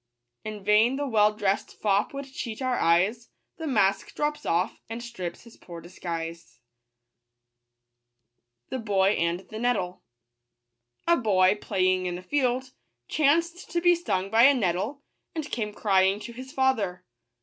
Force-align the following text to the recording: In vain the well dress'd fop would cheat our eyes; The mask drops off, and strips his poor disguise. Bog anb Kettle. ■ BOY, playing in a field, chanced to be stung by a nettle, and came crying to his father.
In 0.43 0.63
vain 0.63 0.95
the 0.95 1.05
well 1.05 1.31
dress'd 1.31 1.73
fop 1.73 2.11
would 2.11 2.25
cheat 2.33 2.59
our 2.59 2.75
eyes; 2.79 3.29
The 3.57 3.67
mask 3.67 4.15
drops 4.15 4.47
off, 4.47 4.81
and 4.89 5.03
strips 5.03 5.43
his 5.43 5.57
poor 5.57 5.79
disguise. 5.79 6.59
Bog 8.71 8.81
anb 9.15 9.47
Kettle. 9.47 10.01
■ 11.07 11.23
BOY, 11.23 11.53
playing 11.61 12.07
in 12.07 12.17
a 12.17 12.23
field, 12.23 12.71
chanced 13.07 13.69
to 13.69 13.79
be 13.79 13.93
stung 13.93 14.31
by 14.31 14.41
a 14.45 14.55
nettle, 14.55 15.03
and 15.35 15.51
came 15.51 15.71
crying 15.71 16.19
to 16.21 16.33
his 16.33 16.51
father. 16.51 17.05